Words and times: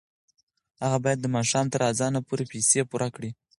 هغه 0.83 0.97
باید 1.03 1.19
د 1.21 1.27
ماښام 1.35 1.65
تر 1.73 1.81
اذانه 1.91 2.19
پورې 2.27 2.43
پیسې 2.51 2.79
پوره 2.89 3.07
کړي. 3.15 3.31